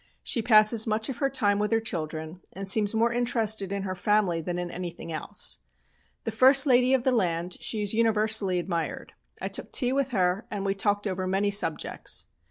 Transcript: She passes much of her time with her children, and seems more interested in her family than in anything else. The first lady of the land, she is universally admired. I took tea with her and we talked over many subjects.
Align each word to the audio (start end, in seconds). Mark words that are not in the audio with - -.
She 0.23 0.41
passes 0.41 0.87
much 0.87 1.09
of 1.09 1.19
her 1.19 1.29
time 1.29 1.59
with 1.59 1.71
her 1.71 1.79
children, 1.79 2.41
and 2.53 2.67
seems 2.67 2.95
more 2.95 3.13
interested 3.13 3.71
in 3.71 3.83
her 3.83 3.93
family 3.93 4.41
than 4.41 4.57
in 4.57 4.71
anything 4.71 5.11
else. 5.11 5.59
The 6.23 6.31
first 6.31 6.65
lady 6.65 6.95
of 6.95 7.03
the 7.03 7.11
land, 7.11 7.57
she 7.61 7.83
is 7.83 7.93
universally 7.93 8.57
admired. 8.57 9.13
I 9.43 9.47
took 9.47 9.71
tea 9.71 9.93
with 9.93 10.09
her 10.09 10.47
and 10.49 10.65
we 10.65 10.73
talked 10.73 11.05
over 11.05 11.27
many 11.27 11.51
subjects. 11.51 12.29